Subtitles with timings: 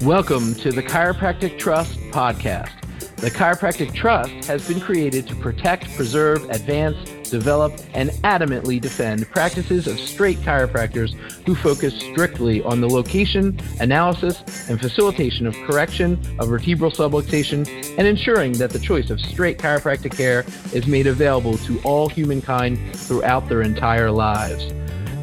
[0.00, 2.70] Welcome to the Chiropractic Trust podcast.
[3.16, 6.96] The Chiropractic Trust has been created to protect, preserve, advance,
[7.28, 11.12] develop, and adamantly defend practices of straight chiropractors
[11.44, 17.68] who focus strictly on the location, analysis, and facilitation of correction of vertebral subluxation
[17.98, 22.78] and ensuring that the choice of straight chiropractic care is made available to all humankind
[22.96, 24.72] throughout their entire lives.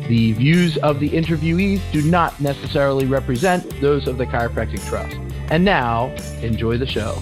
[0.10, 5.16] The views of the interviewees do not necessarily represent those of the Chiropractic Trust.
[5.50, 6.08] And now,
[6.42, 7.20] enjoy the show.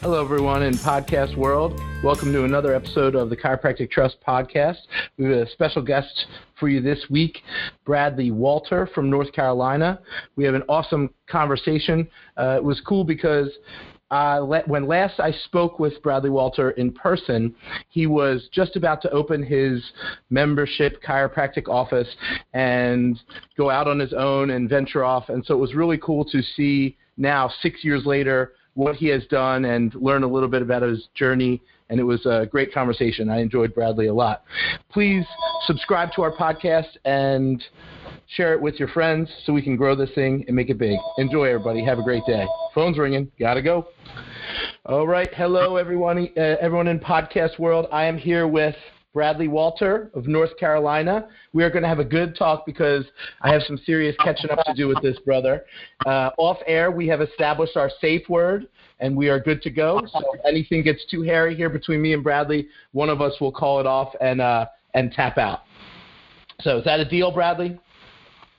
[0.00, 1.78] Hello, everyone in podcast world.
[2.02, 4.78] Welcome to another episode of the Chiropractic Trust podcast.
[5.18, 6.28] We have a special guest
[6.58, 7.42] for you this week,
[7.84, 10.00] Bradley Walter from North Carolina.
[10.34, 12.08] We have an awesome conversation.
[12.38, 13.50] Uh, it was cool because
[14.10, 17.54] uh, when last I spoke with Bradley Walter in person,
[17.88, 19.82] he was just about to open his
[20.30, 22.08] membership chiropractic office
[22.54, 23.18] and
[23.56, 25.28] go out on his own and venture off.
[25.28, 29.24] And so it was really cool to see now, six years later, what he has
[29.26, 31.62] done and learn a little bit about his journey.
[31.88, 33.28] And it was a great conversation.
[33.28, 34.44] I enjoyed Bradley a lot.
[34.90, 35.24] Please
[35.66, 37.64] subscribe to our podcast and
[38.28, 40.98] share it with your friends so we can grow this thing and make it big.
[41.18, 41.84] Enjoy, everybody.
[41.84, 42.46] Have a great day.
[42.74, 43.30] Phone's ringing.
[43.38, 43.88] Gotta go.
[44.84, 45.32] All right.
[45.34, 46.28] Hello, everyone.
[46.36, 47.86] Uh, everyone in podcast world.
[47.92, 48.74] I am here with
[49.12, 51.28] Bradley Walter of North Carolina.
[51.52, 53.04] We are going to have a good talk because
[53.40, 55.64] I have some serious catching up to do with this brother.
[56.04, 58.68] Uh, off air, we have established our safe word,
[59.00, 60.02] and we are good to go.
[60.12, 63.52] So if anything gets too hairy here between me and Bradley, one of us will
[63.52, 65.60] call it off and uh, and tap out.
[66.60, 67.78] So is that a deal, Bradley?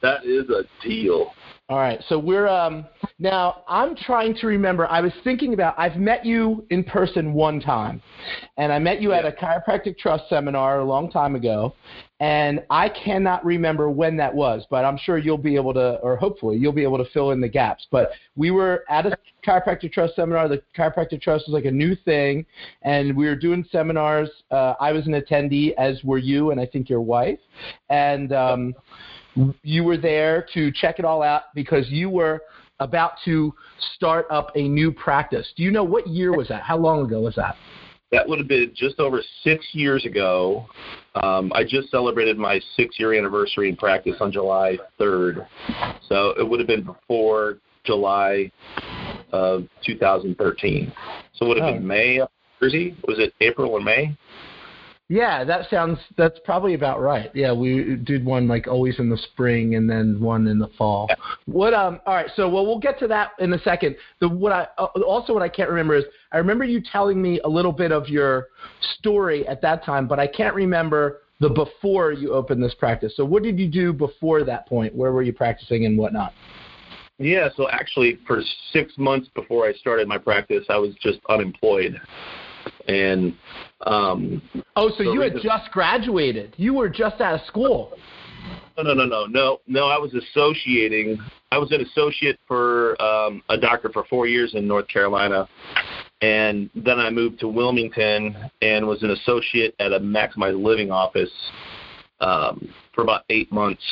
[0.01, 1.33] That is a deal.
[1.69, 2.01] All right.
[2.07, 2.85] So we're um,
[3.19, 3.63] now.
[3.67, 4.87] I'm trying to remember.
[4.87, 5.77] I was thinking about.
[5.77, 8.01] I've met you in person one time,
[8.55, 11.75] and I met you at a chiropractic trust seminar a long time ago,
[12.21, 14.65] and I cannot remember when that was.
[14.69, 17.41] But I'm sure you'll be able to, or hopefully you'll be able to fill in
[17.41, 17.85] the gaps.
[17.91, 20.47] But we were at a chiropractic trust seminar.
[20.47, 22.45] The chiropractic trust was like a new thing,
[22.83, 24.29] and we were doing seminars.
[24.51, 27.39] Uh, I was an attendee, as were you, and I think your wife,
[27.89, 28.31] and.
[28.31, 28.73] Um,
[29.63, 32.41] you were there to check it all out because you were
[32.79, 33.53] about to
[33.95, 35.47] start up a new practice.
[35.55, 36.61] Do you know what year was that?
[36.61, 37.55] How long ago was that?
[38.11, 40.65] That would have been just over six years ago.
[41.15, 45.45] Um, I just celebrated my six year anniversary in practice on July 3rd.
[46.07, 48.51] So it would have been before July
[49.33, 50.93] of 2013.
[51.33, 51.73] So it would have oh.
[51.73, 52.29] been May of
[52.61, 52.95] Jersey.
[53.07, 54.15] Was it April or May?
[55.09, 57.31] Yeah, that sounds that's probably about right.
[57.33, 61.09] Yeah, we did one like always in the spring and then one in the fall.
[61.45, 63.95] What um all right, so well we'll get to that in a second.
[64.19, 66.03] The what I uh, also what I can't remember is
[66.33, 68.47] I remember you telling me a little bit of your
[68.99, 73.13] story at that time, but I can't remember the before you opened this practice.
[73.15, 74.93] So what did you do before that point?
[74.93, 76.33] Where were you practicing and whatnot?
[77.19, 78.41] Yeah, so actually for
[78.73, 81.99] 6 months before I started my practice, I was just unemployed
[82.87, 83.35] and
[83.85, 84.41] um,
[84.75, 86.53] oh, so you had just graduated.
[86.57, 87.97] You were just out of school.
[88.77, 89.87] No, no, no, no, no, no.
[89.87, 91.17] I was associating.
[91.51, 95.47] I was an associate for um, a doctor for four years in North Carolina,
[96.21, 101.31] and then I moved to Wilmington and was an associate at a maximized living office
[102.19, 103.83] um, for about eight months,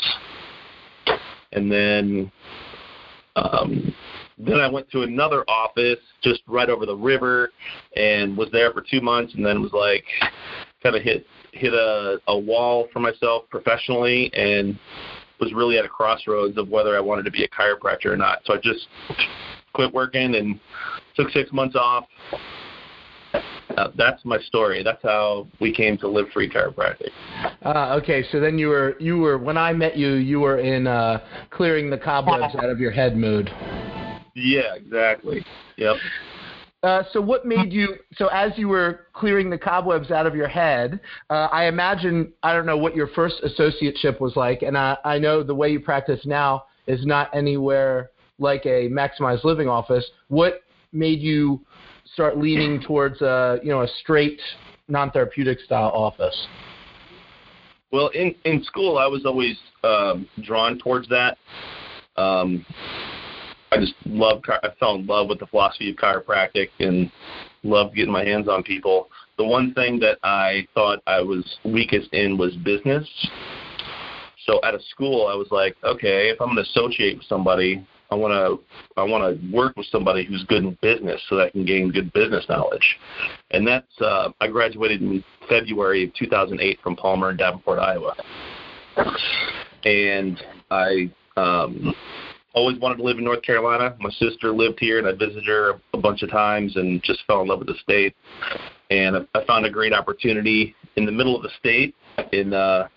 [1.52, 2.32] and then
[3.36, 3.94] um,
[4.38, 7.52] then I went to another office just right over the river
[7.96, 10.04] and was there for two months and then was like
[10.84, 14.78] kind of hit hit a, a wall for myself professionally and
[15.40, 18.40] was really at a crossroads of whether I wanted to be a chiropractor or not.
[18.46, 18.88] So I just
[19.74, 20.60] quit working and
[21.16, 22.06] took six months off.
[23.78, 24.84] Uh, that's my story.
[24.84, 27.10] That's how we came to live free chiropractic.
[27.64, 30.88] Uh, okay, so then you were you were when I met you, you were in
[30.88, 31.20] uh,
[31.50, 33.50] clearing the cobwebs out of your head mode.
[34.36, 35.44] Yeah, exactly.
[35.78, 35.96] Yep.
[36.84, 40.48] Uh, so what made you so as you were clearing the cobwebs out of your
[40.48, 41.00] head
[41.32, 45.18] uh, i imagine i don't know what your first associateship was like and I, I
[45.18, 50.62] know the way you practice now is not anywhere like a maximized living office what
[50.92, 51.60] made you
[52.14, 54.40] start leaning towards a you know a straight
[54.88, 56.48] non-therapeutic style office
[57.92, 61.40] well in in school i was always um, drawn towards that
[62.18, 62.64] um,
[63.72, 64.42] I just love.
[64.48, 67.12] I fell in love with the philosophy of chiropractic and
[67.64, 69.10] loved getting my hands on people.
[69.38, 73.08] The one thing that I thought I was weakest in was business.
[74.46, 77.86] So at a school, I was like, okay, if I'm going to associate with somebody,
[78.12, 81.48] I want to I want to work with somebody who's good in business so that
[81.48, 82.98] I can gain good business knowledge.
[83.52, 88.16] And that's uh, I graduated in February of 2008 from Palmer in Davenport, Iowa.
[89.84, 91.94] And I um,
[92.56, 93.96] always wanted to live in North Carolina.
[94.00, 97.42] My sister lived here, and I visited her a bunch of times, and just fell
[97.42, 98.16] in love with the state.
[98.90, 101.96] And I, found a great opportunity in the middle of the state
[102.32, 102.88] in uh,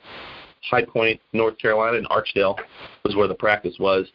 [0.71, 2.57] High Point, North Carolina, in Archdale
[3.05, 4.07] was where the practice was.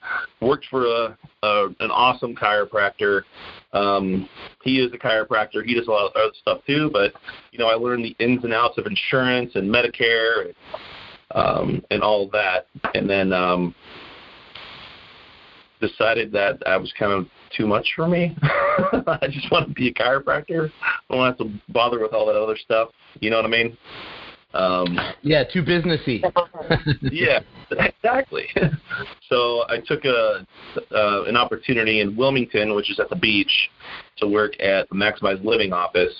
[0.42, 3.24] Worked for a, a an awesome chiropractor.
[3.74, 4.30] Um,
[4.64, 5.66] he is a chiropractor.
[5.66, 7.14] He does a lot of other stuff too, but
[7.52, 10.56] you know, I learned the ins and outs of insurance and Medicare and
[11.32, 13.74] um, and all that, and then um,
[15.86, 18.36] decided that I was kind of too much for me.
[18.42, 20.72] I just want to be a chiropractor.
[20.82, 22.90] I don't have to bother with all that other stuff.
[23.20, 23.78] You know what I mean?
[24.54, 26.24] Um, yeah, too businessy.
[27.02, 27.40] yeah,
[27.72, 28.46] exactly.
[29.30, 30.46] so I took a
[30.92, 33.70] uh, an opportunity in Wilmington, which is at the beach,
[34.18, 36.14] to work at the Maximized Living office,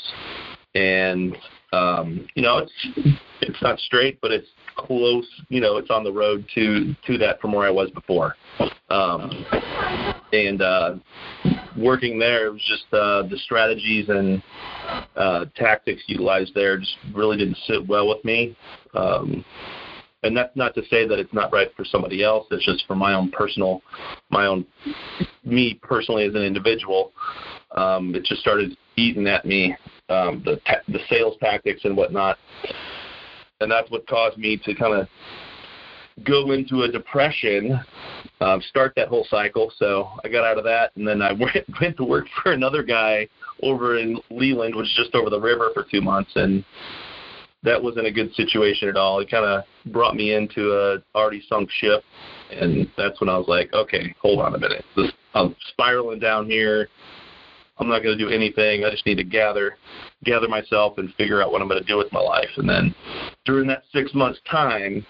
[0.74, 1.38] and
[1.74, 5.28] um, you know it's it's not straight, but it's close.
[5.50, 8.36] You know, it's on the road to to that from where I was before.
[8.90, 9.46] Um,
[10.32, 10.96] and uh,
[11.78, 14.42] working there, it was just uh, the strategies and
[15.16, 18.56] uh, tactics utilized there just really didn't sit well with me.
[18.94, 19.44] Um,
[20.24, 22.48] and that's not to say that it's not right for somebody else.
[22.50, 23.82] It's just for my own personal,
[24.30, 24.66] my own,
[25.44, 27.12] me personally as an individual.
[27.76, 29.76] Um, it just started eating at me,
[30.10, 32.38] um, the the sales tactics and whatnot,
[33.62, 35.08] and that's what caused me to kind of
[36.26, 37.80] go into a depression,
[38.42, 39.72] um, start that whole cycle.
[39.78, 42.84] So I got out of that, and then I went, went to work for another
[42.84, 43.28] guy
[43.62, 46.64] over in Leland, which is just over the river, for two months, and
[47.64, 49.20] that wasn't a good situation at all.
[49.20, 52.04] It kind of brought me into a already sunk ship,
[52.52, 54.84] and that's when I was like, okay, hold on a minute.
[54.96, 56.90] This, I'm spiraling down here.
[57.78, 58.84] I'm not going to do anything.
[58.84, 59.78] I just need to gather,
[60.24, 62.50] gather myself and figure out what I'm going to do with my life.
[62.58, 62.94] And then
[63.46, 65.06] during that six months time,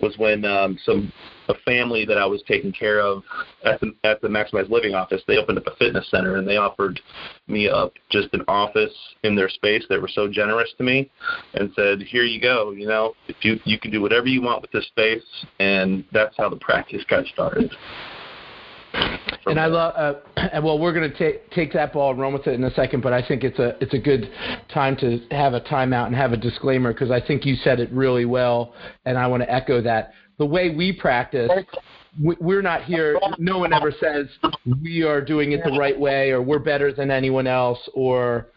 [0.00, 1.12] was when um, some
[1.48, 3.22] a family that I was taking care of
[3.64, 5.22] at the at the Maximized Living office.
[5.26, 7.00] They opened up a fitness center and they offered
[7.48, 8.92] me up just an office
[9.24, 9.84] in their space.
[9.88, 11.10] They were so generous to me
[11.54, 12.72] and said, "Here you go.
[12.72, 15.22] You know, if you you can do whatever you want with this space."
[15.58, 17.70] And that's how the practice got started.
[19.50, 22.46] And I love, uh, well, we're going to take take that ball and run with
[22.46, 24.30] it in a second, but I think it's a it's a good
[24.72, 27.90] time to have a timeout and have a disclaimer because I think you said it
[27.92, 28.74] really well,
[29.04, 30.12] and I want to echo that.
[30.38, 31.50] The way we practice,
[32.18, 33.20] we're not here.
[33.38, 34.26] No one ever says
[34.82, 38.48] we are doing it the right way or we're better than anyone else or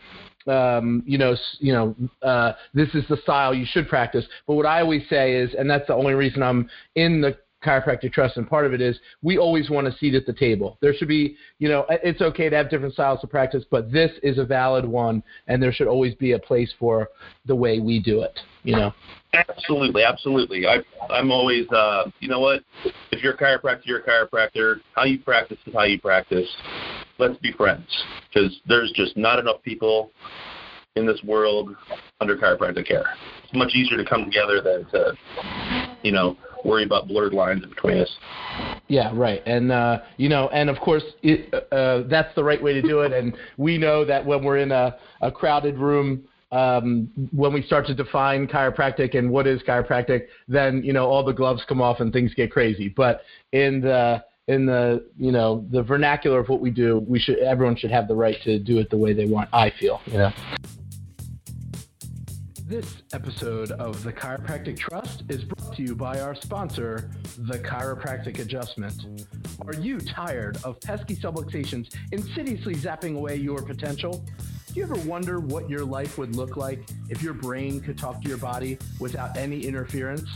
[0.47, 4.25] um, you know, you know, uh, this is the style you should practice.
[4.47, 8.11] But what I always say is, and that's the only reason I'm in the chiropractic
[8.11, 10.77] trust, and part of it is we always want a seat at the table.
[10.81, 14.11] There should be, you know, it's okay to have different styles of practice, but this
[14.21, 17.09] is a valid one, and there should always be a place for
[17.45, 18.39] the way we do it.
[18.63, 18.93] You know.
[19.33, 20.67] Absolutely, absolutely.
[20.67, 20.77] I,
[21.09, 22.63] I'm always, uh, you know what?
[23.11, 24.75] If you're a chiropractor, you're a chiropractor.
[24.95, 26.47] How you practice is how you practice.
[27.17, 27.87] Let's be friends,
[28.27, 30.11] because there's just not enough people
[30.95, 31.75] in this world
[32.21, 33.05] under chiropractic care.
[33.43, 35.13] It's much easier to come together than to,
[36.03, 38.17] you know, worry about blurred lines between us.
[38.87, 39.41] Yeah, right.
[39.45, 43.01] And uh, you know, and of course, it, uh, that's the right way to do
[43.01, 43.11] it.
[43.11, 47.87] And we know that when we're in a, a crowded room, um, when we start
[47.87, 51.99] to define chiropractic and what is chiropractic, then you know all the gloves come off
[51.99, 52.89] and things get crazy.
[52.89, 53.21] But
[53.51, 57.75] in the in the you know the vernacular of what we do, we should everyone
[57.75, 59.49] should have the right to do it the way they want.
[59.51, 60.31] I feel, you know.
[62.65, 68.39] This episode of the Chiropractic Trust is brought to you by our sponsor, the Chiropractic
[68.39, 69.05] Adjustment.
[69.67, 74.25] Are you tired of pesky subluxations insidiously zapping away your potential?
[74.73, 78.23] Do you ever wonder what your life would look like if your brain could talk
[78.23, 80.27] to your body without any interference?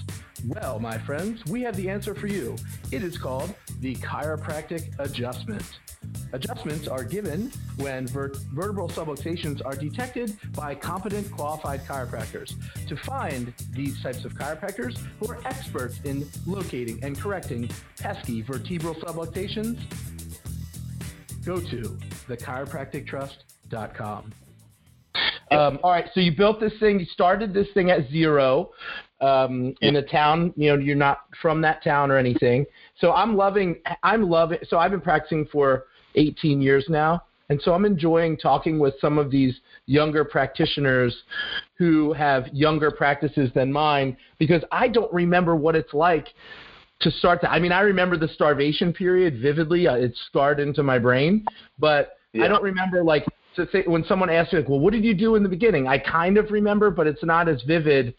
[0.46, 2.56] Well, my friends, we have the answer for you.
[2.92, 5.64] It is called the chiropractic adjustment.
[6.34, 12.54] Adjustments are given when vertebral subluxations are detected by competent qualified chiropractors.
[12.90, 18.94] To find these types of chiropractors who are experts in locating and correcting pesky vertebral
[18.94, 19.82] subluxations,
[21.44, 23.47] go to thechiropractictrust.com.
[25.52, 28.72] Um, all right, so you built this thing, you started this thing at zero
[29.22, 30.54] um, in a town.
[30.56, 32.66] You know, you're not from that town or anything.
[33.00, 33.78] So I'm loving.
[34.04, 34.60] I'm loving.
[34.68, 39.18] So I've been practicing for 18 years now, and so I'm enjoying talking with some
[39.18, 41.16] of these younger practitioners
[41.78, 46.28] who have younger practices than mine because I don't remember what it's like
[47.00, 47.52] to start that.
[47.52, 49.88] I mean, I remember the starvation period vividly.
[49.88, 51.46] Uh, it's scarred into my brain,
[51.80, 52.46] but yeah.
[52.46, 53.26] I don't remember like
[53.58, 55.98] to when someone asks me like, "Well, what did you do in the beginning?" I
[55.98, 58.16] kind of remember, but it's not as vivid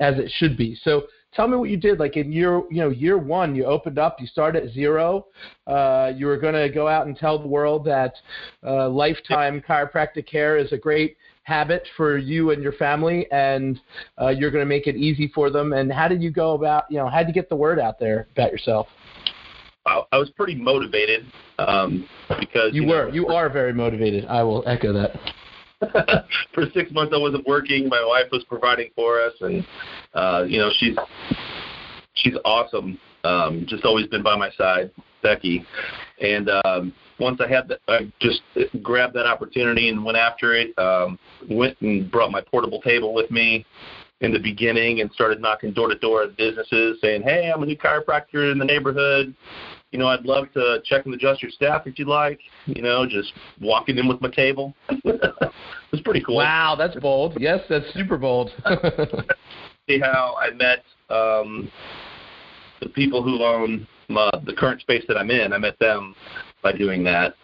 [0.00, 0.76] as it should be.
[0.82, 1.98] So tell me what you did.
[1.98, 5.26] Like in year, you know, year one, you opened up, you started at zero.
[5.66, 8.14] Uh, you were going to go out and tell the world that
[8.66, 13.80] uh, lifetime chiropractic care is a great habit for you and your family, and
[14.20, 15.72] uh, you're going to make it easy for them.
[15.72, 17.98] And how did you go about, you know, how did you get the word out
[17.98, 18.88] there about yourself?
[19.86, 21.26] I, I was pretty motivated
[21.58, 22.08] um,
[22.40, 24.26] because you, you were, know, you are very motivated.
[24.26, 25.18] I will echo that.
[26.54, 27.88] for six months I wasn't working.
[27.88, 29.66] My wife was providing for us, and
[30.14, 30.96] uh, you know she's
[32.14, 32.98] she's awesome.
[33.24, 34.90] Um, just always been by my side,
[35.22, 35.64] Becky.
[36.20, 38.42] And um, once I had that, I just
[38.82, 40.78] grabbed that opportunity and went after it.
[40.78, 41.18] Um,
[41.50, 43.64] went and brought my portable table with me
[44.20, 47.66] in the beginning and started knocking door to door at businesses saying, "Hey, I'm a
[47.66, 49.34] new chiropractor in the neighborhood
[49.94, 52.40] you know, I'd love to check and adjust your staff if you'd like.
[52.66, 54.74] You know, just walking in with my table.
[54.88, 56.38] it's pretty cool.
[56.38, 57.36] Wow, that's bold.
[57.38, 58.50] Yes, that's super bold.
[59.88, 61.70] See how I met um,
[62.80, 65.52] the people who own uh, the current space that I'm in.
[65.52, 66.16] I met them
[66.60, 67.34] by doing that,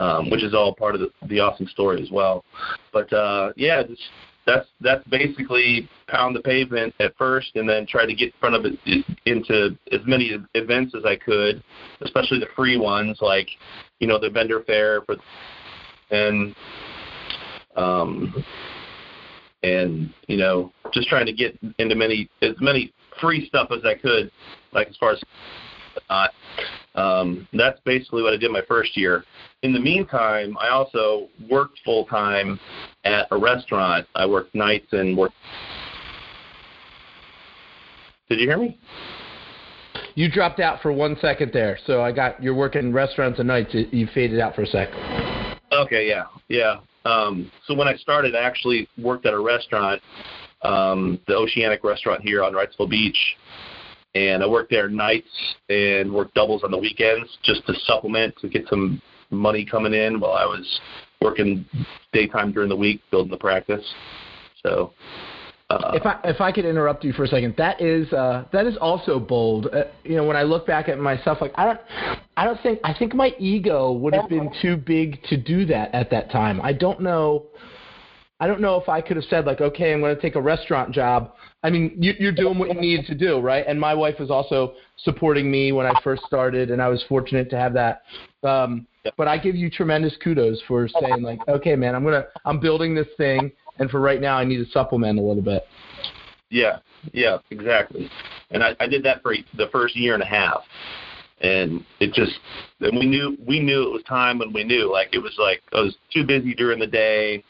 [0.00, 2.44] um, which is all part of the, the awesome story as well.
[2.92, 4.02] But uh, yeah, just
[4.46, 8.54] that's that's basically pound the pavement at first and then try to get in front
[8.54, 11.62] of it into as many events as I could,
[12.00, 13.48] especially the free ones like,
[14.00, 15.16] you know, the vendor fair for
[16.10, 16.54] and
[17.76, 18.44] um
[19.62, 23.94] and you know, just trying to get into many as many free stuff as I
[23.94, 24.30] could,
[24.72, 25.22] like as far as
[26.08, 26.30] not.
[26.94, 29.24] Um, that's basically what I did my first year.
[29.62, 32.58] In the meantime, I also worked full time
[33.04, 34.06] at a restaurant.
[34.14, 35.34] I worked nights and worked.
[38.28, 38.78] Did you hear me?
[40.14, 43.70] You dropped out for one second there, so I got you're working restaurants and nights.
[43.72, 44.88] You faded out for a sec.
[45.72, 46.76] Okay, yeah, yeah.
[47.04, 50.00] Um, so when I started, I actually worked at a restaurant,
[50.62, 53.16] um, the Oceanic restaurant here on Wrightsville Beach,
[54.14, 55.28] and I worked there nights
[55.68, 59.00] and worked doubles on the weekends just to supplement to get some
[59.30, 60.80] money coming in while I was
[61.20, 61.64] working
[62.12, 63.84] daytime during the week building the practice.
[64.62, 64.92] So
[65.70, 68.66] uh, if I if I could interrupt you for a second, that is uh, that
[68.66, 69.68] is also bold.
[69.72, 71.80] Uh, you know, when I look back at myself, like I don't
[72.36, 75.94] I don't think I think my ego would have been too big to do that
[75.94, 76.60] at that time.
[76.60, 77.46] I don't know.
[78.38, 80.40] I don't know if I could have said like, okay, I'm going to take a
[80.40, 81.32] restaurant job.
[81.62, 83.64] I mean, you, you're doing what you need to do, right?
[83.66, 87.48] And my wife was also supporting me when I first started, and I was fortunate
[87.50, 88.02] to have that.
[88.42, 92.58] Um, but I give you tremendous kudos for saying like, okay, man, I'm gonna, I'm
[92.58, 95.64] building this thing, and for right now, I need to supplement a little bit.
[96.50, 96.78] Yeah,
[97.12, 98.10] yeah, exactly.
[98.50, 100.62] And I, I did that for the first year and a half,
[101.40, 102.32] and it just,
[102.80, 105.62] and we knew, we knew it was time when we knew, like it was like
[105.72, 107.44] I was too busy during the day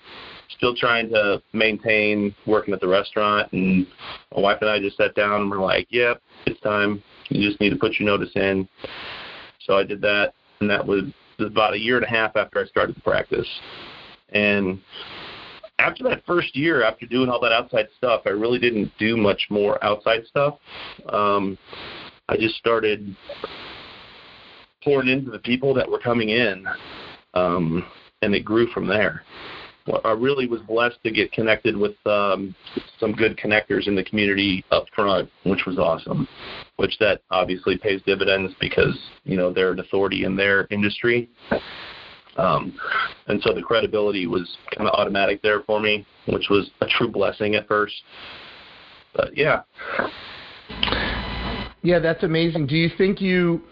[0.57, 3.87] still trying to maintain working at the restaurant and
[4.35, 7.03] my wife and I just sat down and we're like, Yep, it's time.
[7.29, 8.69] You just need to put your notice in.
[9.67, 11.05] So I did that and that was,
[11.39, 13.49] about a year and a half after I started the practice.
[14.33, 14.81] And
[15.81, 19.47] after that first year, after doing all that outside stuff, I really didn't do much
[19.51, 20.59] more outside stuff.
[21.09, 21.59] Um,
[22.29, 23.17] I just started
[24.85, 26.65] pouring into the people that were coming in,
[27.35, 27.85] um,
[28.23, 29.23] and it grew from there.
[30.05, 32.55] I really was blessed to get connected with um,
[33.01, 36.29] some good connectors in the community up front, which was awesome.
[36.77, 41.29] Which that obviously pays dividends because you know they're an authority in their industry,
[42.37, 42.75] um,
[43.27, 47.09] and so the credibility was kind of automatic there for me, which was a true
[47.09, 47.95] blessing at first.
[49.15, 49.63] But yeah.
[51.83, 52.69] Yeah, that's amazing.
[52.69, 53.63] Do you think you,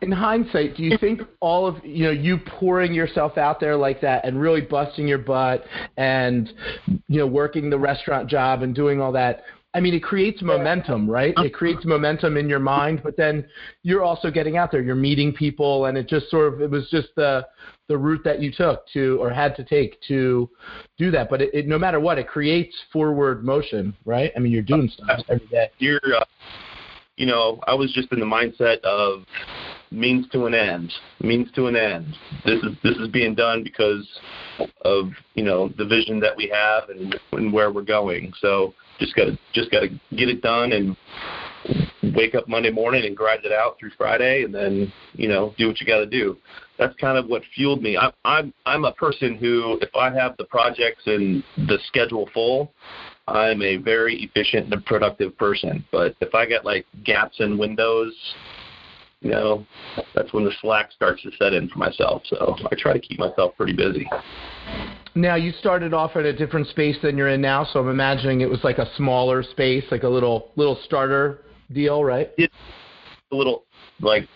[0.00, 4.00] in hindsight, do you think all of you know you pouring yourself out there like
[4.00, 5.64] that and really busting your butt
[5.98, 6.52] and
[6.86, 9.42] you know working the restaurant job and doing all that?
[9.72, 11.32] I mean, it creates momentum, right?
[11.36, 13.46] It creates momentum in your mind, but then
[13.84, 14.82] you're also getting out there.
[14.82, 17.46] You're meeting people, and it just sort of it was just the
[17.88, 20.48] the route that you took to or had to take to
[20.96, 21.28] do that.
[21.28, 24.32] But it, it no matter what, it creates forward motion, right?
[24.34, 25.70] I mean, you're doing stuff every day.
[25.78, 26.24] You're uh,
[27.20, 29.24] you know, I was just in the mindset of
[29.90, 32.16] means to an end, means to an end.
[32.46, 34.08] This is this is being done because
[34.86, 38.32] of you know the vision that we have and, and where we're going.
[38.40, 40.96] So just gotta just gotta get it done and
[42.16, 45.68] wake up Monday morning and grind it out through Friday, and then you know do
[45.68, 46.38] what you got to do.
[46.78, 47.98] That's kind of what fueled me.
[47.98, 52.72] I'm I'm I'm a person who, if I have the projects and the schedule full,
[53.30, 55.84] I'm a very efficient and productive person.
[55.92, 58.12] But if I get like gaps in windows,
[59.20, 59.66] you know,
[60.14, 62.22] that's when the slack starts to set in for myself.
[62.26, 64.08] So I try to keep myself pretty busy.
[65.14, 68.40] Now you started off at a different space than you're in now, so I'm imagining
[68.40, 72.30] it was like a smaller space, like a little little starter deal, right?
[72.38, 72.54] It's
[73.32, 73.64] a little
[74.00, 74.28] like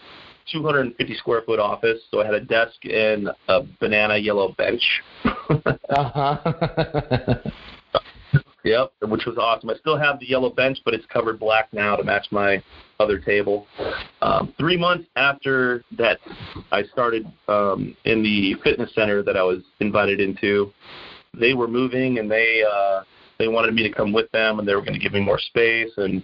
[0.52, 4.82] 250 square foot office, so I had a desk and a banana yellow bench.
[5.24, 7.36] uh huh.
[8.64, 9.68] Yep, which was awesome.
[9.68, 12.62] I still have the yellow bench, but it's covered black now to match my
[12.98, 13.66] other table.
[14.22, 16.18] Um, three months after that,
[16.72, 20.72] I started um, in the fitness center that I was invited into.
[21.38, 23.02] They were moving, and they uh,
[23.38, 25.38] they wanted me to come with them, and they were going to give me more
[25.38, 25.90] space.
[25.98, 26.22] And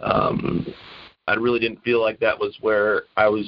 [0.00, 0.64] um,
[1.26, 3.44] I really didn't feel like that was where I was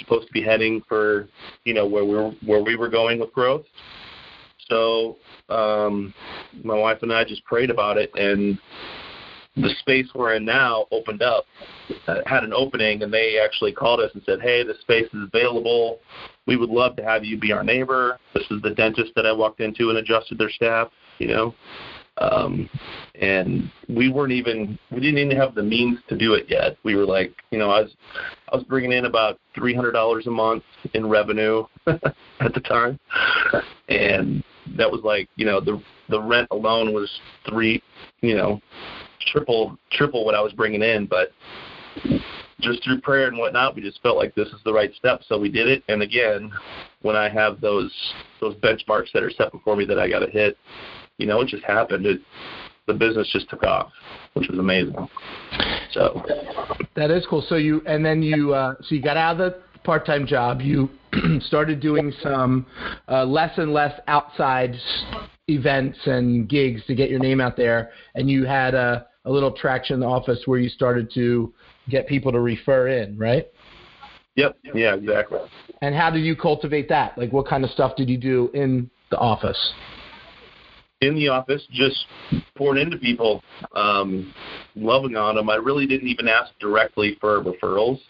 [0.00, 1.28] supposed to be heading for,
[1.64, 3.64] you know, where we were where we were going with growth.
[4.68, 5.16] So
[5.48, 6.14] um,
[6.62, 8.58] my wife and I just prayed about it, and
[9.56, 11.44] the space we're in now opened up,
[12.08, 15.28] uh, had an opening, and they actually called us and said, "Hey, the space is
[15.32, 16.00] available.
[16.46, 19.32] We would love to have you be our neighbor." This is the dentist that I
[19.32, 20.88] walked into and adjusted their staff.
[21.18, 21.54] You know,
[22.18, 22.68] um,
[23.20, 26.76] and we weren't even we didn't even have the means to do it yet.
[26.82, 27.94] We were like, you know, I was
[28.52, 32.98] I was bringing in about three hundred dollars a month in revenue at the time,
[33.88, 34.42] and
[34.76, 37.10] that was like you know the the rent alone was
[37.48, 37.82] three
[38.20, 38.60] you know
[39.32, 41.32] triple triple what I was bringing in, but
[42.60, 45.38] just through prayer and whatnot, we just felt like this is the right step, so
[45.38, 45.82] we did it.
[45.88, 46.50] And again,
[47.02, 47.92] when I have those
[48.40, 50.56] those benchmarks that are set before me that I got to hit,
[51.18, 52.06] you know, it just happened.
[52.06, 52.20] It,
[52.86, 53.92] the business just took off,
[54.34, 54.94] which was amazing.
[55.92, 56.22] So
[56.96, 57.44] that is cool.
[57.48, 60.60] So you and then you uh, so you got out of the part-time job.
[60.60, 60.88] You
[61.42, 62.66] started doing some
[63.08, 64.74] uh, less and less outside
[65.48, 69.52] events and gigs to get your name out there, and you had a, a little
[69.52, 71.52] traction in the office where you started to
[71.88, 73.46] get people to refer in, right?
[74.36, 74.56] Yep.
[74.74, 74.94] Yeah.
[74.94, 75.38] Exactly.
[75.80, 77.16] And how did you cultivate that?
[77.16, 79.72] Like, what kind of stuff did you do in the office?
[81.02, 82.06] In the office, just
[82.56, 83.42] pouring into people,
[83.76, 84.32] um,
[84.74, 85.50] loving on them.
[85.50, 88.00] I really didn't even ask directly for referrals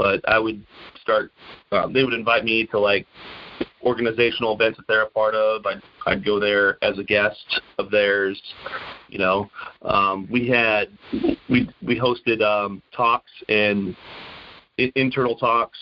[0.00, 0.64] but I would
[1.02, 1.30] start.
[1.72, 3.06] Um, they would invite me to like
[3.82, 5.66] organizational events that they're a part of.
[5.66, 8.40] I'd, I'd go there as a guest of theirs.
[9.08, 9.50] You know,
[9.82, 10.88] um, we had
[11.50, 13.94] we we hosted um, talks and
[14.78, 15.78] internal talks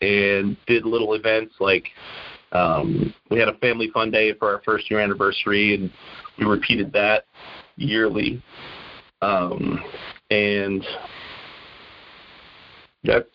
[0.00, 1.88] and did little events like
[2.52, 5.92] um, we had a family fun day for our first year anniversary and
[6.38, 7.24] we repeated that
[7.76, 8.42] yearly.
[9.20, 9.84] Um,
[10.30, 10.82] and
[13.04, 13.28] that's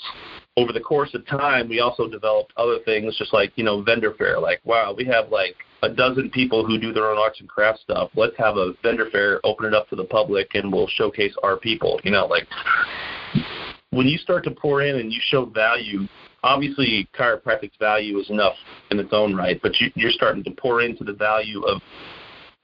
[0.58, 4.14] over the course of time we also developed other things just like you know vendor
[4.18, 4.40] fair.
[4.40, 7.82] Like wow we have like a dozen people who do their own arts and crafts
[7.82, 8.10] stuff.
[8.16, 11.58] Let's have a vendor fair open it up to the public and we'll showcase our
[11.58, 12.48] people you know like
[13.92, 16.08] when you start to pour in and you show value
[16.44, 18.56] obviously chiropractic's value is enough
[18.92, 21.82] in its own right but you, you're starting to pour into the value of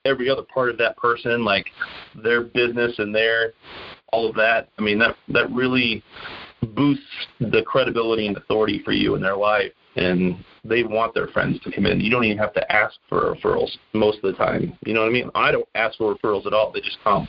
[0.05, 1.65] every other part of that person like
[2.23, 3.53] their business and their
[4.11, 4.69] all of that.
[4.77, 6.03] I mean that that really
[6.75, 7.03] boosts
[7.39, 11.71] the credibility and authority for you in their life and they want their friends to
[11.71, 11.99] come in.
[11.99, 14.77] You don't even have to ask for referrals most of the time.
[14.85, 15.29] You know what I mean?
[15.35, 16.71] I don't ask for referrals at all.
[16.71, 17.27] They just come.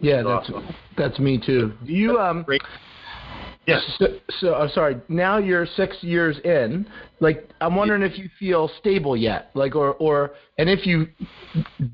[0.00, 0.74] Yeah, that's awesome.
[0.96, 1.72] that's me too.
[1.84, 2.62] Do you um Great.
[3.66, 3.80] Yeah.
[3.98, 4.06] So,
[4.40, 4.96] so I'm sorry.
[5.08, 6.88] Now you're six years in.
[7.20, 9.50] Like, I'm wondering if you feel stable yet.
[9.52, 11.06] Like, or or, and if you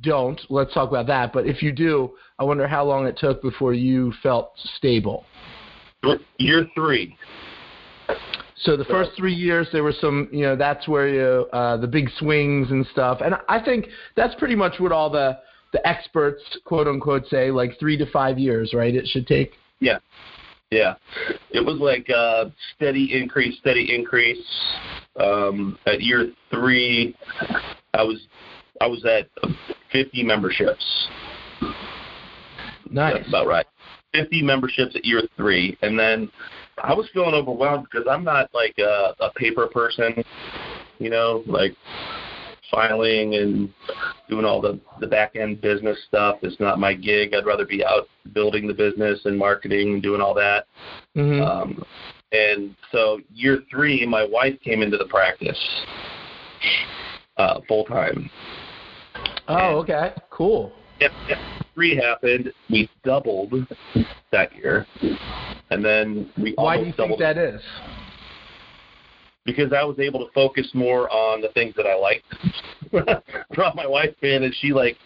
[0.01, 1.33] don't, let's talk about that.
[1.33, 5.25] But if you do, I wonder how long it took before you felt stable.
[6.39, 7.17] Year three.
[8.59, 11.87] So the first three years, there were some, you know, that's where you, uh, the
[11.87, 13.21] big swings and stuff.
[13.23, 13.87] And I think
[14.17, 15.39] that's pretty much what all the
[15.73, 18.95] the experts, quote unquote, say, like three to five years, right?
[18.95, 19.55] It should take.
[19.81, 19.99] Yeah,
[20.71, 20.95] yeah.
[21.51, 24.39] It was like uh, steady increase, steady increase.
[25.21, 27.17] Um, at year three,
[27.93, 28.27] I was
[28.81, 29.29] I was at
[29.93, 31.09] 50 memberships.
[32.91, 33.15] Nice.
[33.15, 33.67] That's about right.
[34.15, 36.31] 50 memberships at year three, and then
[36.83, 40.25] I was feeling overwhelmed because I'm not like a, a paper person,
[40.99, 41.75] you know, like
[42.71, 43.73] filing and
[44.29, 47.35] doing all the the back end business stuff is not my gig.
[47.35, 50.67] I'd rather be out building the business and marketing and doing all that.
[51.17, 51.43] Mm-hmm.
[51.43, 51.85] Um,
[52.33, 55.59] and so year three, my wife came into the practice
[57.37, 58.31] uh, full time.
[59.49, 60.73] Oh, And- okay, cool.
[61.01, 61.39] Yep, yep.
[61.75, 62.53] Three happened.
[62.71, 63.53] We doubled
[64.31, 64.87] that year,
[65.71, 67.61] and then we Why do you think that is?
[69.45, 72.25] because I was able to focus more on the things that I liked.
[73.55, 74.97] Brought my wife in, and she like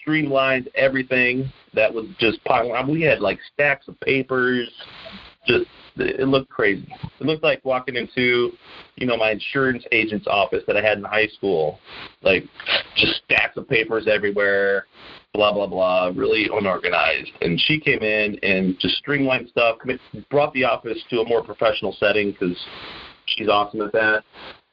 [0.00, 2.72] streamlined everything that was just piling.
[2.72, 4.68] I mean, we had like stacks of papers.
[5.46, 6.92] Just it looked crazy.
[7.20, 8.52] It looked like walking into,
[8.96, 11.78] you know, my insurance agent's office that I had in high school.
[12.22, 12.44] Like
[12.96, 14.86] just stacks of papers everywhere.
[15.38, 17.30] Blah blah blah, really unorganized.
[17.42, 19.78] And she came in and just streamlined stuff,
[20.30, 22.58] brought the office to a more professional setting because
[23.26, 24.24] she's awesome at that.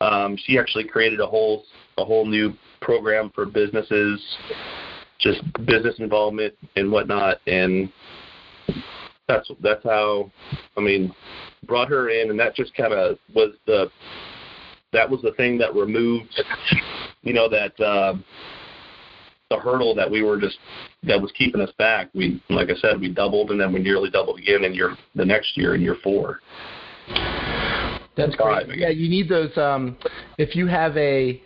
[0.02, 1.66] Um, she actually created a whole
[2.00, 2.52] a whole new
[2.82, 4.20] program for businesses,
[5.20, 7.94] just business involvement and whatnot, and
[9.28, 10.32] that's that's how
[10.76, 11.14] I mean
[11.68, 13.92] brought her in, and that just kind of was the
[14.94, 16.42] that was the thing that removed,
[17.22, 18.16] you know, that uh,
[19.50, 20.58] the hurdle that we were just
[21.04, 22.10] that was keeping us back.
[22.14, 25.26] We, like I said, we doubled, and then we nearly doubled again in year the
[25.26, 26.40] next year in year four.
[28.18, 28.68] That's great.
[28.78, 29.56] Yeah, you need those.
[29.58, 29.98] Um,
[30.38, 31.42] if you have a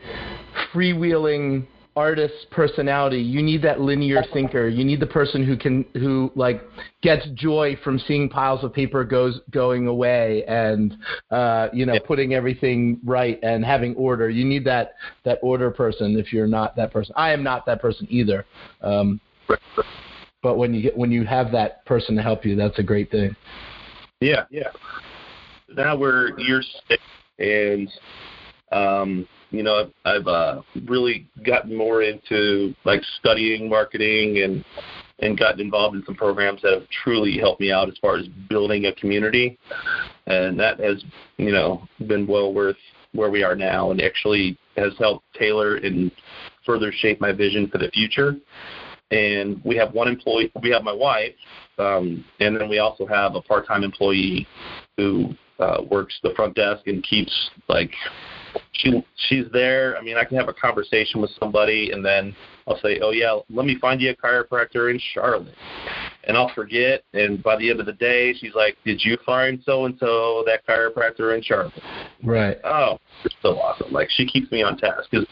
[0.71, 1.65] freewheeling
[1.99, 4.69] artist personality, you need that linear thinker.
[4.69, 6.62] You need the person who can who like
[7.01, 10.95] gets joy from seeing piles of paper goes going away and
[11.29, 14.29] uh, you know putting everything right and having order.
[14.29, 14.93] You need that
[15.25, 16.17] that order person.
[16.17, 18.45] If you're not that person, I am not that person either.
[18.81, 19.19] Um,
[20.41, 23.12] but when you get when you have that person to help you, that's a great
[23.12, 23.35] thing.
[24.21, 24.69] Yeah, yeah.
[25.67, 27.03] Now we're year six,
[27.39, 27.91] and
[28.71, 34.63] um, you know, I've, I've uh, really gotten more into like studying marketing and
[35.21, 38.27] and gotten involved in some programs that have truly helped me out as far as
[38.49, 39.57] building a community,
[40.27, 41.03] and that has
[41.38, 42.77] you know been well worth
[43.13, 46.12] where we are now, and actually has helped tailor and
[46.65, 48.35] further shape my vision for the future.
[49.12, 50.51] And we have one employee.
[50.62, 51.33] We have my wife,
[51.79, 54.47] um, and then we also have a part-time employee
[54.97, 57.91] who uh, works the front desk and keeps like
[58.73, 59.97] she she's there.
[59.97, 62.35] I mean, I can have a conversation with somebody, and then
[62.67, 65.55] I'll say, "Oh yeah, let me find you a chiropractor in Charlotte,"
[66.25, 67.03] and I'll forget.
[67.13, 70.43] And by the end of the day, she's like, "Did you find so and so
[70.45, 71.73] that chiropractor in Charlotte?"
[72.23, 72.57] Right.
[72.63, 73.91] Oh, it's so awesome!
[73.91, 75.27] Like she keeps me on task because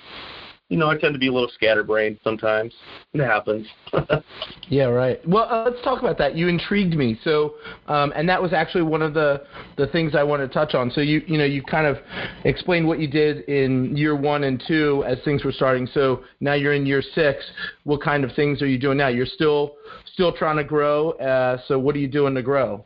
[0.70, 2.74] you know, I tend to be a little scatterbrained sometimes.
[3.14, 3.66] It happens.
[4.70, 5.26] yeah, right.
[5.28, 6.36] Well, uh, let's talk about that.
[6.36, 7.18] You intrigued me.
[7.24, 7.56] So,
[7.88, 9.44] um, and that was actually one of the
[9.78, 10.92] the things I want to touch on.
[10.92, 11.98] So you you know you kind of
[12.44, 15.88] explained what you did in year one and two as things were starting.
[15.94, 17.50] So now you're in year six.
[17.86, 19.08] What kind of things are you doing now?
[19.08, 19.76] You're still
[20.14, 21.12] still trying to grow.
[21.12, 22.84] Uh, so what are you doing to grow?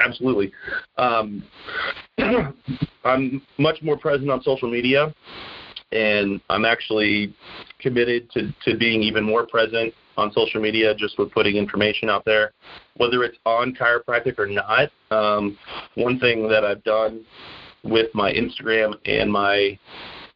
[0.00, 0.50] Absolutely.
[0.98, 1.44] Um,
[3.04, 5.14] I'm much more present on social media
[5.92, 7.34] and I'm actually
[7.78, 12.24] committed to, to being even more present on social media just with putting information out
[12.24, 12.52] there,
[12.96, 14.90] whether it's on chiropractic or not.
[15.10, 15.58] Um,
[15.94, 17.24] one thing that I've done
[17.82, 19.78] with my Instagram and my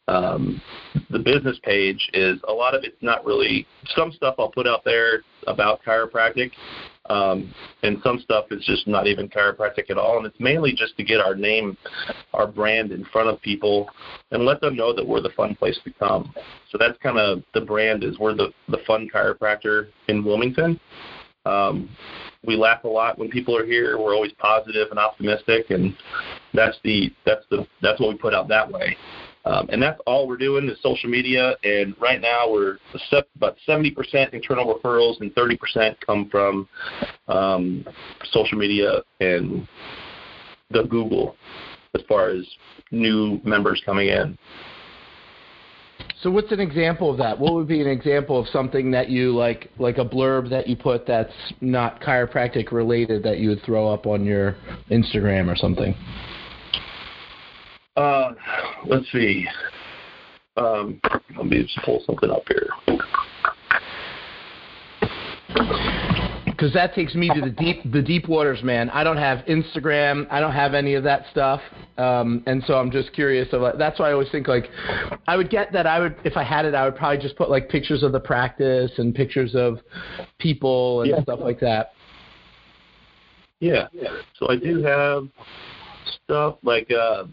[0.07, 0.61] um,
[1.09, 3.65] the business page is a lot of it's not really
[3.95, 6.51] some stuff I'll put out there about chiropractic,
[7.09, 10.17] um, and some stuff is just not even chiropractic at all.
[10.17, 11.75] And it's mainly just to get our name,
[12.33, 13.89] our brand in front of people
[14.31, 16.33] and let them know that we're the fun place to come.
[16.71, 20.79] So that's kind of the brand is we're the, the fun chiropractor in Wilmington.
[21.45, 21.89] Um,
[22.45, 23.97] we laugh a lot when people are here.
[23.99, 25.95] We're always positive and optimistic, and
[26.53, 28.97] that's the that's the that's what we put out that way.
[29.45, 31.55] Um, and that's all we're doing is social media.
[31.63, 32.77] And right now we're
[33.35, 36.67] about 70% internal referrals and 30% come from
[37.27, 37.85] um,
[38.31, 39.67] social media and
[40.71, 41.35] the Google
[41.93, 42.45] as far as
[42.91, 44.37] new members coming in.
[46.21, 47.37] So what's an example of that?
[47.37, 50.75] What would be an example of something that you like, like a blurb that you
[50.75, 51.31] put that's
[51.61, 54.55] not chiropractic related that you would throw up on your
[54.89, 55.93] Instagram or something?
[57.95, 58.33] Uh,
[58.85, 59.45] let's see.
[60.57, 60.99] Um,
[61.37, 62.69] let me just pull something up here.
[66.45, 68.89] Because that takes me to the deep, the deep waters, man.
[68.89, 70.25] I don't have Instagram.
[70.31, 71.59] I don't have any of that stuff,
[71.97, 73.49] um, and so I'm just curious.
[73.51, 74.69] Of that's why I always think like,
[75.27, 75.85] I would get that.
[75.85, 78.21] I would if I had it, I would probably just put like pictures of the
[78.21, 79.79] practice and pictures of
[80.39, 81.21] people and yeah.
[81.23, 81.91] stuff like that.
[83.59, 83.87] Yeah.
[84.39, 85.27] So I do have
[86.23, 87.25] stuff like uh,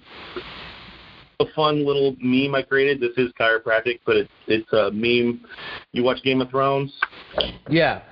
[1.40, 3.00] a fun little meme I created.
[3.00, 5.44] This is chiropractic, but it's it's a meme.
[5.92, 6.92] You watch Game of Thrones?
[7.68, 8.02] Yeah.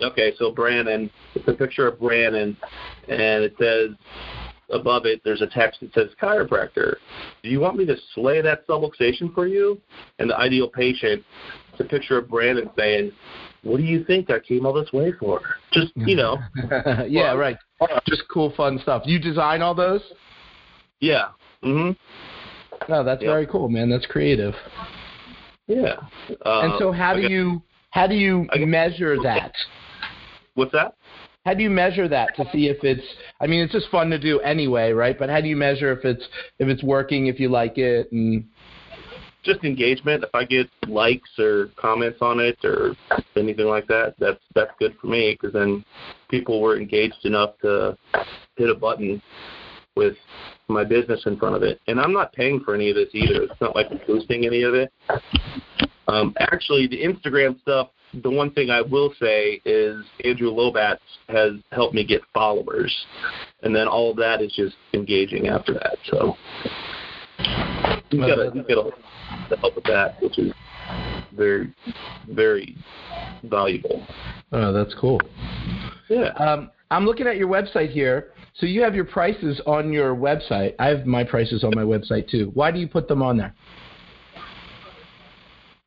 [0.00, 2.56] Okay, so Brandon, It's a picture of Brandon,
[3.08, 3.96] and it says
[4.70, 6.96] above it there's a text that says chiropractor.
[7.42, 9.80] Do you want me to slay that subluxation for you?
[10.18, 11.22] And the ideal patient.
[11.72, 13.12] It's a picture of Brandon saying,
[13.64, 15.40] "What do you think I came all this way for?"
[15.72, 16.38] Just you know.
[17.08, 17.56] yeah, well, right.
[18.06, 19.02] Just cool, fun stuff.
[19.04, 20.02] You design all those?
[21.00, 21.28] Yeah.
[21.62, 21.96] Mhm.
[22.88, 23.30] No, that's yep.
[23.30, 23.90] very cool, man.
[23.90, 24.54] That's creative.
[25.66, 25.96] Yeah.
[26.44, 29.52] Uh, and so, how do you how do you measure that?
[30.54, 30.94] What's that?
[31.44, 33.04] How do you measure that to see if it's?
[33.40, 35.18] I mean, it's just fun to do anyway, right?
[35.18, 36.26] But how do you measure if it's
[36.58, 38.44] if it's working, if you like it, and
[39.44, 40.24] just engagement.
[40.24, 42.94] If I get likes or comments on it or
[43.36, 45.84] anything like that, that's that's good for me because then
[46.28, 47.96] people were engaged enough to
[48.56, 49.22] hit a button
[49.96, 50.16] with
[50.68, 51.80] my business in front of it.
[51.86, 53.42] And I'm not paying for any of this either.
[53.42, 54.92] It's not like I'm boosting any of it.
[56.08, 57.90] Um, actually, the Instagram stuff.
[58.22, 62.94] The one thing I will say is Andrew Lobatz has helped me get followers,
[63.64, 65.96] and then all of that is just engaging after that.
[66.08, 66.36] So
[68.12, 68.94] got got
[69.50, 70.52] to help with that, which is
[71.32, 71.74] very,
[72.28, 72.76] very
[73.44, 74.06] valuable.
[74.52, 75.20] Oh, that's cool.
[76.08, 76.28] Yeah.
[76.38, 78.32] Um, I'm looking at your website here.
[78.54, 80.74] So you have your prices on your website.
[80.78, 82.52] I have my prices on my website too.
[82.54, 83.52] Why do you put them on there?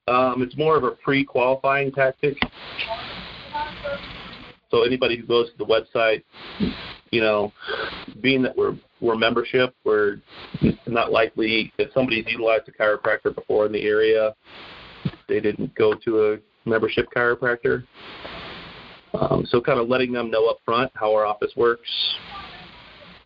[0.07, 2.37] Um, it's more of a pre-qualifying tactic.
[4.71, 6.23] So anybody who goes to the website,
[7.11, 7.53] you know,
[8.21, 10.19] being that we're we're membership, we're
[10.87, 14.35] not likely if somebody's utilized a chiropractor before in the area,
[15.29, 17.85] they didn't go to a membership chiropractor.
[19.13, 21.89] Um, so kind of letting them know up front how our office works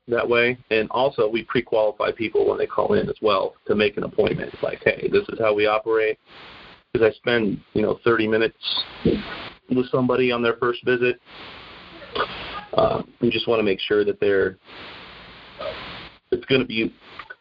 [0.07, 0.57] that way.
[0.69, 4.53] And also we pre-qualify people when they call in as well to make an appointment.
[4.61, 6.19] Like, hey, this is how we operate.
[6.93, 8.83] Because I spend, you know, 30 minutes
[9.69, 11.19] with somebody on their first visit.
[12.73, 14.57] Um, we just want to make sure that they're
[16.31, 16.93] it's going to be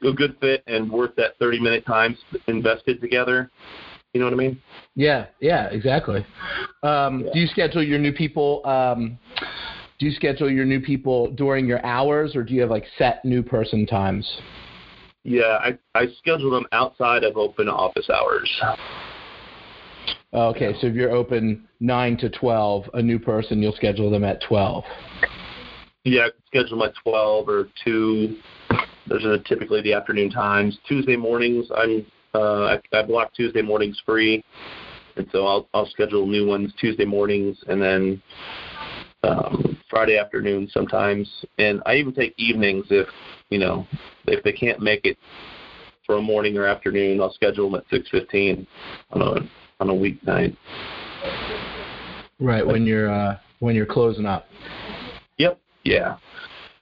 [0.03, 2.17] a good fit and worth that 30 minute time
[2.49, 3.51] invested together.
[4.13, 4.61] You know what I mean?
[4.97, 6.27] Yeah, yeah, exactly.
[6.83, 7.33] Um, yeah.
[7.33, 8.67] Do you schedule your new people?
[8.67, 9.19] Um,
[9.99, 13.25] do you schedule your new people during your hours, or do you have like set
[13.25, 14.29] new person times?
[15.23, 18.51] Yeah, I I schedule them outside of open office hours.
[20.33, 24.41] Okay, so if you're open nine to twelve, a new person you'll schedule them at
[24.43, 24.85] twelve.
[26.05, 28.37] Yeah, schedule them at twelve or two.
[29.09, 30.79] Those are typically the afternoon times.
[30.87, 34.45] Tuesday mornings, I'm uh, I, I block Tuesday mornings free,
[35.17, 38.23] and so I'll I'll schedule new ones Tuesday mornings, and then
[39.25, 43.09] um, Friday afternoon sometimes, and I even take evenings if
[43.49, 43.85] you know
[44.27, 45.19] if they can't make it
[46.07, 47.21] for a morning or afternoon.
[47.21, 48.65] I'll schedule them at six fifteen
[49.11, 50.57] on a on a weeknight.
[52.39, 54.47] Right when you're uh, when you're closing up.
[55.39, 55.61] Yep.
[55.85, 56.17] Yeah.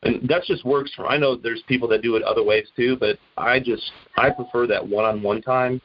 [0.02, 1.06] And that just works for.
[1.06, 4.66] I know there's people that do it other ways too, but I just I prefer
[4.68, 5.80] that one-on-one time,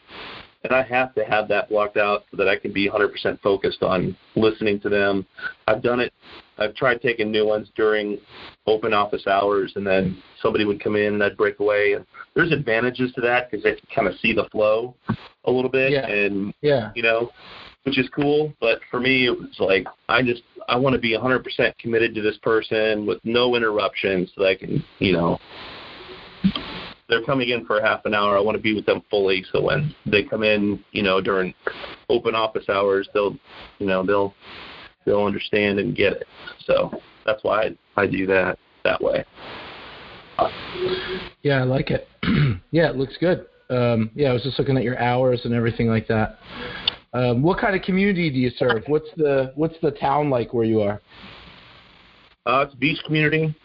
[0.63, 3.81] and I have to have that blocked out so that I can be 100% focused
[3.81, 5.25] on listening to them.
[5.67, 6.13] I've done it.
[6.57, 8.19] I've tried taking new ones during
[8.67, 11.93] open office hours, and then somebody would come in and I'd break away.
[11.93, 14.95] And there's advantages to that because they can kind of see the flow
[15.45, 16.07] a little bit, yeah.
[16.07, 17.31] and yeah, you know,
[17.83, 18.53] which is cool.
[18.59, 22.21] But for me, it was like I just I want to be 100% committed to
[22.21, 25.39] this person with no interruptions, so that I can, you know,
[27.09, 28.37] they're coming in for half an hour.
[28.37, 31.53] I want to be with them fully, so when they come in, you know, during
[32.09, 33.37] open office hours, they'll,
[33.79, 34.33] you know, they'll
[35.05, 36.27] they'll understand and get it.
[36.65, 39.23] So that's why I, I do that that way.
[41.41, 42.07] Yeah, I like it.
[42.71, 43.45] yeah, it looks good.
[43.69, 46.37] Um, yeah, I was just looking at your hours and everything like that.
[47.13, 48.83] Um, what kind of community do you serve?
[48.87, 50.99] What's the what's the town like where you are?
[52.45, 53.55] Uh, it's a beach community.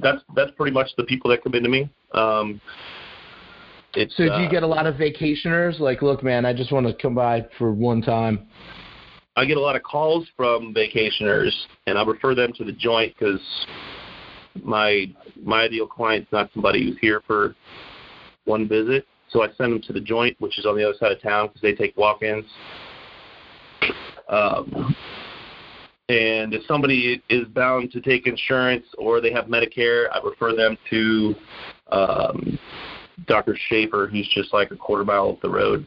[0.00, 1.88] That's that's pretty much the people that come into me.
[2.12, 2.60] Um,
[3.94, 5.78] so do you uh, get a lot of vacationers?
[5.78, 8.48] Like, look, man, I just want to come by for one time.
[9.36, 11.52] I get a lot of calls from vacationers,
[11.86, 13.40] and I refer them to the joint because
[14.62, 15.06] my
[15.42, 17.56] my ideal client's not somebody who's here for
[18.44, 19.06] one visit.
[19.30, 21.48] So I send them to the joint, which is on the other side of town,
[21.48, 22.44] because they take walk-ins.
[24.28, 24.94] Um,
[26.08, 30.76] and if somebody is bound to take insurance or they have Medicare, I refer them
[30.90, 31.34] to
[31.90, 32.58] um,
[33.26, 33.56] Dr.
[33.68, 35.86] Schaefer, who's just like a quarter mile up the road.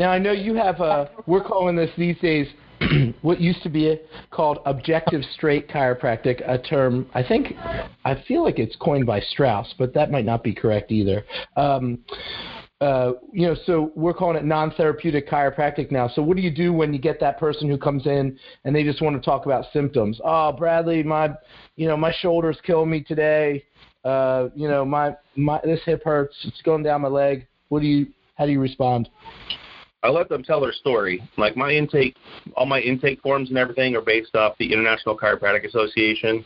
[0.00, 1.10] Now I know you have a.
[1.26, 2.48] We're calling this these days
[3.20, 7.48] what used to be called objective straight chiropractic, a term I think
[8.06, 11.22] I feel like it's coined by Strauss, but that might not be correct either.
[11.54, 11.98] Um,
[12.80, 16.08] uh, you know, so we're calling it non-therapeutic chiropractic now.
[16.08, 18.84] So what do you do when you get that person who comes in and they
[18.84, 20.18] just want to talk about symptoms?
[20.24, 21.28] Oh, Bradley, my,
[21.76, 23.66] you know, my shoulder's killing me today.
[24.02, 26.34] Uh, you know, my my this hip hurts.
[26.44, 27.46] It's going down my leg.
[27.68, 28.06] What do you?
[28.36, 29.10] How do you respond?
[30.02, 31.22] I let them tell their story.
[31.36, 32.16] Like my intake,
[32.56, 36.44] all my intake forms and everything are based off the International Chiropractic Association.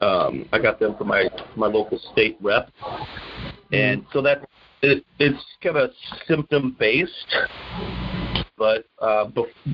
[0.00, 2.70] Um, I got them from my my local state rep,
[3.72, 4.48] and so that
[4.80, 5.90] it, it's kind of
[6.26, 7.36] symptom based.
[8.56, 9.26] But uh,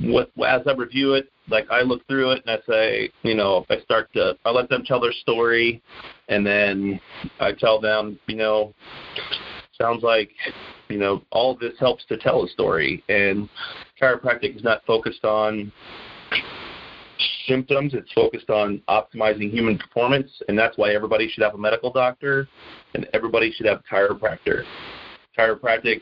[0.03, 3.65] what, as I review it, like I look through it and I say, you know,
[3.71, 5.83] I start to, I let them tell their story,
[6.29, 7.01] and then
[7.41, 8.75] I tell them, you know,
[9.85, 10.31] sounds like
[10.89, 13.49] you know all this helps to tell a story, and
[14.01, 15.71] chiropractic is not focused on
[17.47, 17.93] symptoms.
[17.95, 22.49] It's focused on optimizing human performance, and that's why everybody should have a medical doctor,
[22.95, 24.65] and everybody should have a chiropractor.
[25.39, 26.01] Chiropractic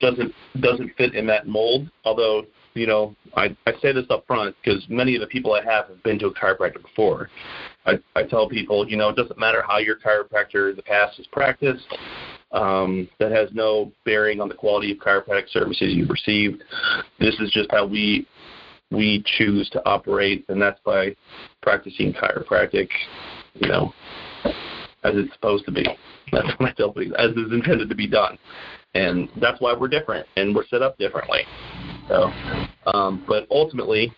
[0.00, 1.90] doesn't doesn't fit in that mold.
[2.04, 5.64] Although you know, I I say this up front because many of the people I
[5.64, 7.30] have have been to a chiropractor before.
[7.84, 11.16] I I tell people, you know, it doesn't matter how your chiropractor in the past
[11.16, 11.86] has practiced.
[12.52, 16.62] Um, that has no bearing on the quality of chiropractic services you've received.
[17.18, 18.26] This is just how we
[18.90, 21.16] we choose to operate, and that's by
[21.62, 22.90] practicing chiropractic,
[23.54, 23.94] you know,
[24.44, 25.86] as it's supposed to be.
[26.30, 28.38] That's what I tell people, as is intended to be done
[28.94, 31.40] and that's why we're different and we're set up differently.
[32.08, 32.30] So,
[32.86, 34.12] um, but ultimately,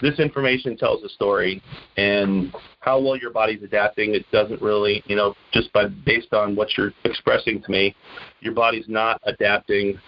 [0.00, 1.62] this information tells a story,
[1.96, 6.54] and how well your body's adapting, it doesn't really, you know, just by based on
[6.56, 7.94] what you're expressing to me,
[8.40, 9.98] your body's not adapting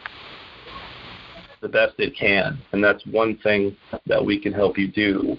[1.63, 5.37] the best it can, and that's one thing that we can help you do.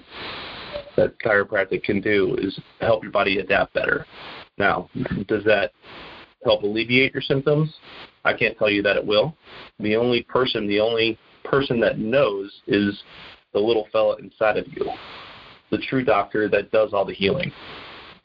[0.95, 4.05] That chiropractic can do is help your body adapt better.
[4.57, 4.89] Now,
[5.27, 5.71] does that
[6.43, 7.73] help alleviate your symptoms?
[8.25, 9.37] I can't tell you that it will.
[9.79, 13.03] The only person, the only person that knows is
[13.57, 14.85] the little fella inside of you,
[15.71, 17.51] the true doctor that does all the healing.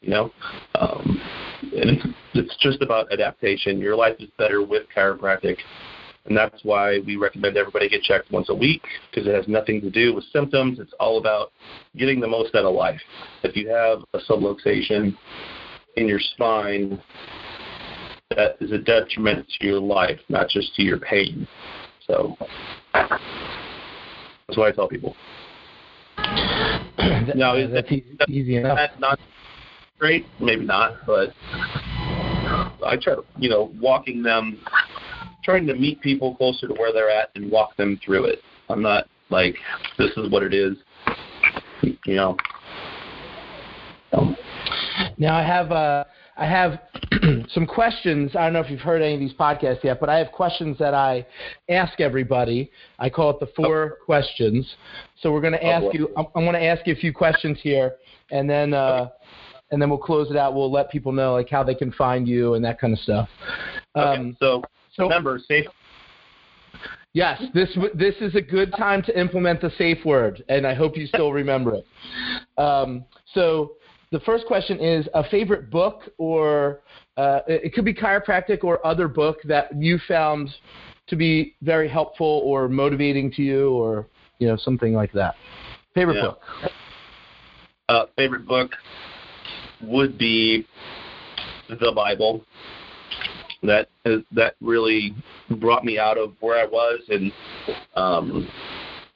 [0.01, 0.31] You know,
[0.79, 1.21] um,
[1.61, 3.79] and it's, it's just about adaptation.
[3.79, 5.55] Your life is better with chiropractic,
[6.25, 9.79] and that's why we recommend everybody get checked once a week because it has nothing
[9.81, 10.77] to do with symptoms.
[10.79, 11.51] It's all about
[11.95, 12.99] getting the most out of life.
[13.43, 15.15] If you have a subluxation
[15.95, 17.01] in your spine,
[18.31, 21.47] that is a detriment to your life, not just to your pain.
[22.07, 22.35] So
[24.47, 25.15] that's what I tell people.
[27.35, 28.77] now, is that's that, easy enough.
[28.77, 29.19] That's not
[29.99, 31.33] great, maybe not, but
[32.85, 34.59] I try to, you know, walking them,
[35.43, 38.39] trying to meet people closer to where they're at and walk them through it.
[38.69, 39.55] I'm not like
[39.97, 40.75] this is what it is,
[41.81, 42.37] you know.
[45.17, 46.03] Now I have uh,
[46.35, 46.79] I have
[47.53, 48.31] some questions.
[48.35, 50.77] I don't know if you've heard any of these podcasts yet, but I have questions
[50.79, 51.25] that I
[51.69, 52.71] ask everybody.
[52.99, 54.05] I call it the four oh.
[54.05, 54.67] questions.
[55.21, 56.09] So we're going to oh, ask you.
[56.17, 57.95] I'm, I'm going to ask you a few questions here,
[58.31, 59.09] and then uh,
[59.71, 60.55] and then we'll close it out.
[60.55, 63.29] We'll let people know like how they can find you and that kind of stuff.
[63.95, 64.37] Um, okay.
[64.39, 64.63] So,
[64.95, 65.65] so remember, safe.
[67.13, 70.97] Yes, this this is a good time to implement the safe word, and I hope
[70.97, 71.85] you still remember it.
[72.57, 73.73] Um, so
[74.13, 76.81] the first question is a favorite book or
[77.17, 80.49] uh, it could be chiropractic or other book that you found
[81.07, 85.33] to be very helpful or motivating to you or you know something like that?
[85.95, 86.21] Favorite yeah.
[86.21, 86.41] book.
[87.89, 88.71] Uh, favorite book
[89.81, 90.65] would be
[91.69, 92.45] the bible.
[93.63, 93.89] That
[94.31, 95.15] that really
[95.59, 97.31] brought me out of where i was and
[97.95, 98.47] um,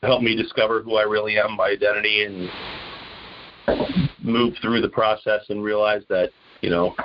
[0.02, 2.50] helped me discover who i really am my identity and
[4.28, 6.30] move through the process and realize that
[6.62, 6.96] you know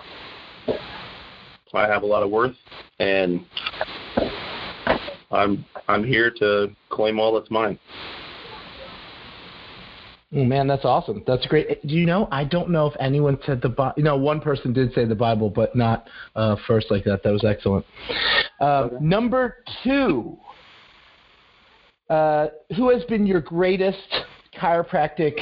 [1.75, 2.57] I have a lot of worth
[2.99, 3.45] and
[5.31, 7.79] I'm I'm here to claim all that's mine.
[10.35, 11.23] Oh man, that's awesome.
[11.27, 11.87] That's great.
[11.87, 12.27] Do you know?
[12.31, 13.95] I don't know if anyone said the Bible.
[13.99, 17.23] You know, one person did say the Bible, but not uh, first like that.
[17.23, 17.85] That was excellent.
[18.61, 18.97] Uh, okay.
[19.01, 20.39] Number two,
[22.09, 23.99] uh, who has been your greatest
[24.59, 25.35] chiropractic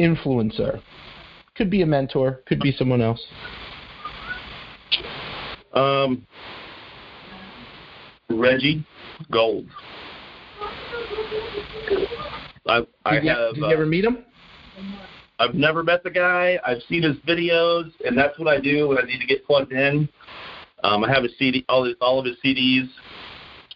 [0.00, 0.80] influencer?
[1.56, 3.24] Could be a mentor, could be someone else.
[5.72, 6.26] Um,
[8.28, 8.84] Reggie
[9.30, 9.66] Gold.
[12.66, 13.54] I, I did you, have.
[13.54, 14.24] Did you ever meet him?
[15.38, 16.58] I've never met the guy.
[16.66, 19.72] I've seen his videos, and that's what I do when I need to get plugged
[19.72, 20.08] in.
[20.82, 22.88] Um, I have a CD, all his, all of his CDs,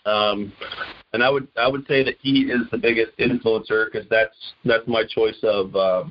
[0.06, 0.52] um,
[1.12, 4.86] and I would I would say that he is the biggest influencer because that's that's
[4.86, 6.04] my choice of uh,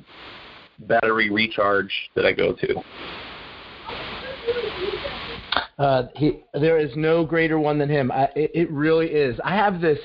[0.86, 2.82] battery recharge that I go to.
[5.78, 8.12] Uh, he, there is no greater one than him.
[8.12, 9.40] I, it, it really is.
[9.42, 9.98] I have this,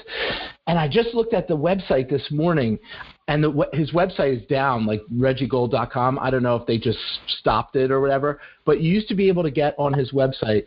[0.68, 2.80] and I just looked at the website this morning,
[3.28, 6.18] and the, his website is down, like reggiegold.com.
[6.20, 7.00] I don't know if they just
[7.40, 10.66] stopped it or whatever, but you used to be able to get on his website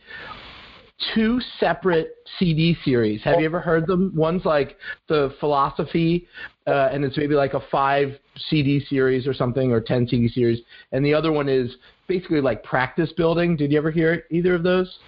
[1.14, 3.22] two separate CD series.
[3.22, 4.12] Have you ever heard them?
[4.14, 4.76] One's like
[5.08, 6.26] the philosophy,
[6.68, 10.60] uh, and it's maybe like a five CD series or something, or ten CD series,
[10.92, 13.56] and the other one is basically like practice building.
[13.56, 14.98] Did you ever hear either of those?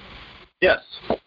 [0.61, 0.81] Yes.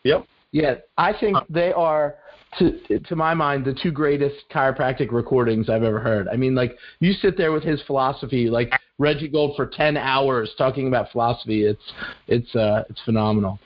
[0.04, 0.26] Yep.
[0.52, 2.16] Yeah, I think they are
[2.60, 6.28] to to my mind the two greatest chiropractic recordings I've ever heard.
[6.28, 10.52] I mean, like you sit there with his philosophy, like Reggie Gold for ten hours
[10.58, 11.66] talking about philosophy.
[11.66, 11.94] It's
[12.28, 13.60] it's uh, it's phenomenal.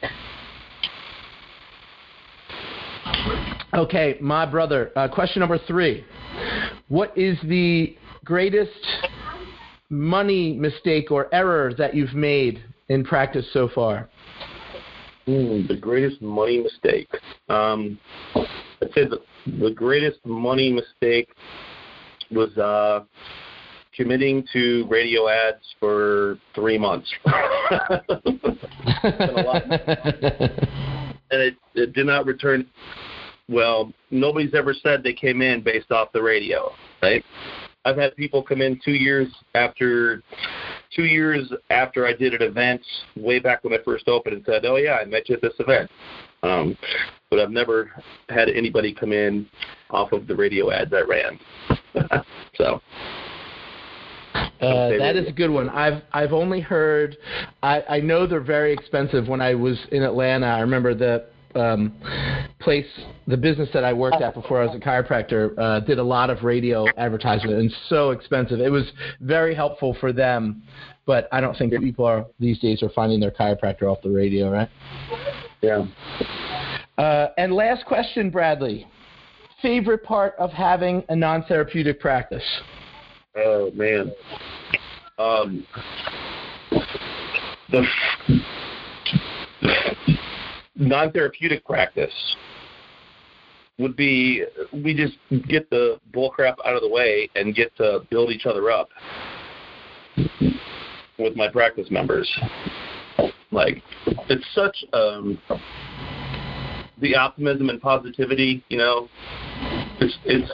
[3.74, 4.92] Okay, my brother.
[4.96, 6.06] Uh, question number three.
[6.90, 8.72] What is the greatest
[9.90, 14.10] money mistake or error that you've made in practice so far?
[15.28, 17.10] Mm, the greatest money mistake.
[17.50, 18.00] Um,
[18.36, 19.20] I'd say the,
[19.60, 21.28] the greatest money mistake
[22.32, 23.04] was uh,
[23.94, 27.12] committing to radio ads for three months.
[31.32, 32.66] and it, it did not return.
[33.50, 36.72] Well, nobody's ever said they came in based off the radio,
[37.02, 37.24] right?
[37.86, 40.22] I've had people come in two years after
[40.94, 42.82] two years after I did an event
[43.16, 45.54] way back when I first opened and said, "Oh yeah, I met you at this
[45.60, 45.90] event."
[46.44, 46.78] Um,
[47.30, 47.92] but I've never
[48.30, 49.48] had anybody come in
[49.90, 51.40] off of the radio ads I ran.
[52.56, 52.82] so.
[54.60, 55.70] Uh, that is a good one.
[55.70, 57.16] I've I've only heard.
[57.64, 59.30] I I know they're very expensive.
[59.30, 61.28] When I was in Atlanta, I remember the
[61.58, 61.94] um,
[62.60, 62.86] place,
[63.28, 66.30] the business that I worked at before I was a chiropractor, uh, did a lot
[66.30, 68.60] of radio advertisement and so expensive.
[68.60, 68.86] It was
[69.22, 70.64] very helpful for them,
[71.06, 74.52] but I don't think people are these days are finding their chiropractor off the radio,
[74.52, 74.70] right?
[75.62, 75.86] Yeah.
[76.98, 78.88] Uh, and last question, Bradley.
[79.62, 82.44] Favorite part of having a non-therapeutic practice?
[83.36, 84.12] Oh man.
[85.18, 85.66] Um,
[87.72, 87.88] the
[90.78, 92.14] non-therapeutic practice
[93.80, 95.18] would be we just
[95.48, 98.90] get the bullcrap out of the way and get to build each other up
[101.20, 102.28] with my practice members.
[103.52, 103.84] Like
[104.30, 105.38] it's such um
[107.00, 109.08] the optimism and positivity, you know,
[110.00, 110.52] it's it's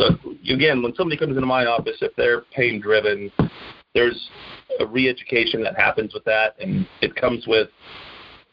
[0.00, 0.14] uh,
[0.52, 3.30] again when somebody comes into my office if they're pain driven,
[3.94, 4.28] there's
[4.80, 7.68] a re-education that happens with that, and it comes with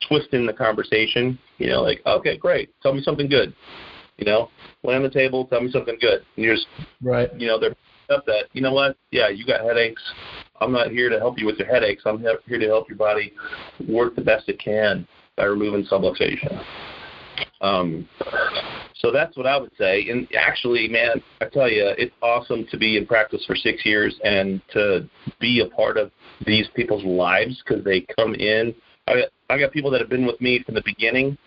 [0.08, 1.38] twisting the conversation.
[1.58, 3.54] You know, like okay, great, tell me something good.
[4.18, 4.50] You know,
[4.84, 6.26] lay on the table, tell me something good.
[6.36, 6.68] And you're just
[7.02, 7.30] right.
[7.40, 7.76] You know, they're
[8.10, 8.98] up that you know what?
[9.12, 10.02] Yeah, you got headaches.
[10.60, 12.04] I'm not here to help you with your headaches.
[12.06, 13.34] I'm here to help your body
[13.88, 16.64] work the best it can by removing subluxation.
[17.62, 18.08] Um,
[18.96, 20.10] so that's what I would say.
[20.10, 24.20] And actually, man, I tell you, it's awesome to be in practice for six years
[24.24, 25.08] and to
[25.40, 26.12] be a part of
[26.46, 28.74] these people's lives because they come in.
[29.08, 31.38] I got, I got people that have been with me from the beginning.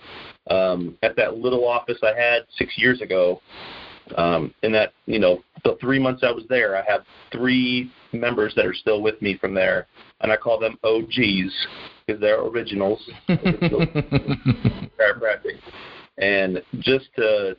[0.51, 3.40] Um, at that little office I had six years ago,
[4.16, 8.53] um, in that you know the three months I was there, I have three members
[8.57, 9.86] that are still with me from there,
[10.20, 11.66] and I call them OGs
[12.07, 13.01] because they're originals.
[14.98, 15.59] chiropractic,
[16.18, 17.57] and just to,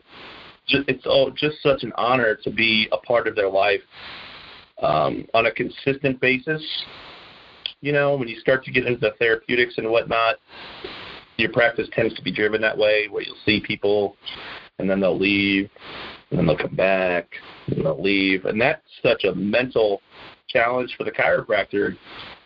[0.68, 3.82] just it's all just such an honor to be a part of their life
[4.82, 6.62] um, on a consistent basis.
[7.82, 10.36] You know, when you start to get into the therapeutics and whatnot,
[11.38, 14.16] your practice tends to be driven that way, where you'll see people
[14.80, 15.70] and then they'll leave,
[16.30, 17.30] and then they'll come back,
[17.68, 20.02] and they'll leave, and that's such a mental
[20.48, 21.96] challenge for the chiropractor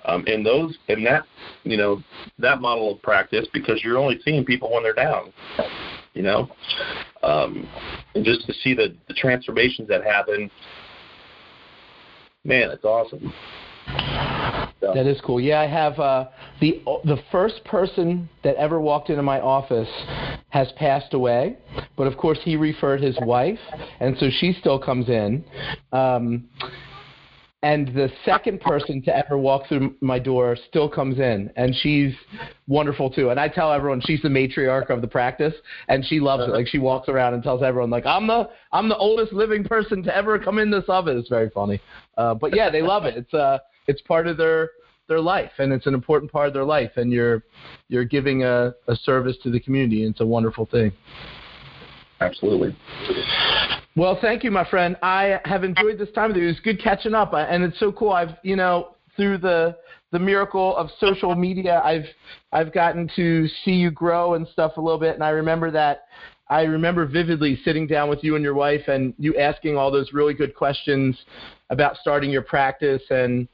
[0.06, 1.24] um, in those in that
[1.64, 2.02] you know
[2.38, 5.34] that model of practice because you're only seeing people when they're down
[6.14, 6.50] you know?
[7.24, 7.68] Um,
[8.14, 10.52] and just to see the, the transformations that happen
[12.44, 13.34] man it's awesome
[14.82, 14.92] so.
[14.94, 15.40] That is cool.
[15.40, 16.26] Yeah, I have uh,
[16.60, 19.90] the the first person that ever walked into my office
[20.50, 21.58] has passed away,
[21.96, 23.60] but of course he referred his wife,
[24.00, 25.44] and so she still comes in.
[25.92, 26.50] Um,
[27.66, 32.14] and the second person to ever walk through my door still comes in and she's
[32.68, 35.54] wonderful too and i tell everyone she's the matriarch of the practice
[35.88, 38.88] and she loves it like she walks around and tells everyone like i'm the i'm
[38.88, 41.82] the oldest living person to ever come in this office it's very funny
[42.18, 43.58] uh but yeah they love it it's uh
[43.88, 44.72] it's part of their
[45.08, 47.44] their life and it's an important part of their life and you're
[47.90, 50.92] you're giving a, a service to the community and it's a wonderful thing
[52.22, 52.76] absolutely
[53.98, 54.98] well, thank you, my friend.
[55.02, 56.44] I have enjoyed this time with you.
[56.44, 58.12] It was good catching up, and it's so cool.
[58.12, 59.78] I've, you know, through the
[60.12, 62.06] the miracle of social media, I've
[62.52, 66.08] I've gotten to see you grow and stuff a little bit, and I remember that.
[66.48, 70.12] I remember vividly sitting down with you and your wife, and you asking all those
[70.14, 71.18] really good questions
[71.70, 73.48] about starting your practice, and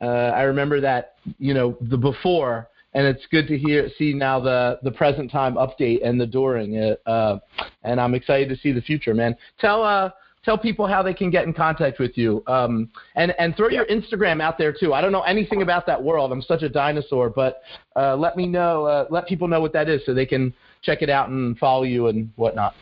[0.00, 4.40] uh, I remember that you know the before and it's good to hear see now
[4.40, 7.38] the the present time update and the during it, uh,
[7.82, 9.36] and I'm excited to see the future, man.
[9.60, 10.10] Tell uh
[10.44, 13.82] tell people how they can get in contact with you, um, and and throw yeah.
[13.82, 14.94] your Instagram out there too.
[14.94, 16.32] I don't know anything about that world.
[16.32, 17.62] I'm such a dinosaur, but
[17.96, 21.02] uh, let me know, uh, let people know what that is so they can check
[21.02, 22.74] it out and follow you and whatnot.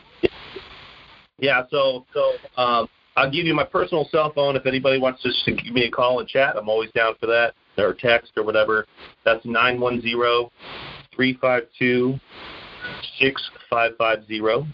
[1.38, 5.30] Yeah, so so um, I'll give you my personal cell phone if anybody wants to
[5.30, 6.56] just give me a call and chat.
[6.56, 8.86] I'm always down for that or text or whatever.
[9.24, 10.52] That's nine one zero
[11.14, 12.18] three five two
[13.18, 14.66] six five five zero.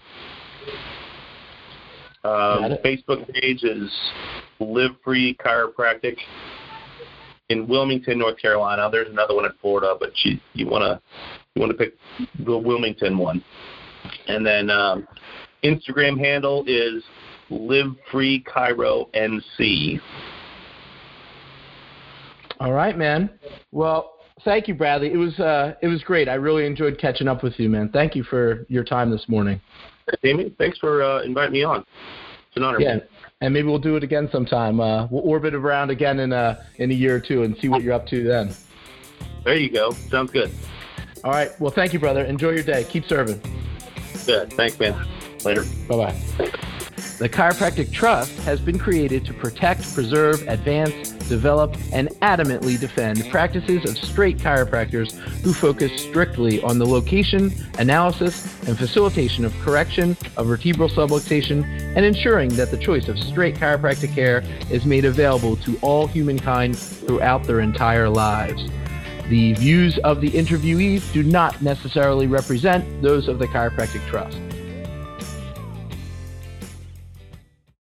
[2.24, 3.90] Um, Facebook page is
[4.60, 6.16] Live Free Chiropractic
[7.48, 8.88] in Wilmington, North Carolina.
[8.90, 11.00] There's another one in Florida, but you you want to
[11.54, 11.94] you want to pick
[12.44, 13.42] the Wilmington one.
[14.26, 15.06] And then um,
[15.64, 17.02] Instagram handle is
[17.52, 20.00] Live Free Chiro NC.
[22.60, 23.30] All right, man.
[23.72, 25.12] Well, thank you, Bradley.
[25.12, 26.28] It was uh, it was great.
[26.28, 27.90] I really enjoyed catching up with you, man.
[27.90, 29.60] Thank you for your time this morning.
[30.24, 31.80] Amy, thanks for uh, inviting me on.
[31.80, 32.80] It's an honor.
[32.80, 32.98] Yeah,
[33.40, 34.80] and maybe we'll do it again sometime.
[34.80, 37.82] Uh, we'll orbit around again in a in a year or two and see what
[37.82, 38.54] you're up to then.
[39.44, 39.90] There you go.
[39.90, 40.52] Sounds good.
[41.24, 41.50] All right.
[41.60, 42.24] Well, thank you, brother.
[42.24, 42.84] Enjoy your day.
[42.84, 43.40] Keep serving.
[44.26, 44.52] Good.
[44.52, 45.06] Thanks, man.
[45.44, 45.64] Later.
[45.88, 46.68] Bye bye.
[47.18, 53.88] The Chiropractic Trust has been created to protect, preserve, advance, develop, and adamantly defend practices
[53.88, 60.46] of straight chiropractors who focus strictly on the location, analysis, and facilitation of correction of
[60.46, 61.64] vertebral subluxation
[61.96, 66.76] and ensuring that the choice of straight chiropractic care is made available to all humankind
[66.76, 68.68] throughout their entire lives.
[69.28, 74.38] The views of the interviewees do not necessarily represent those of the Chiropractic Trust.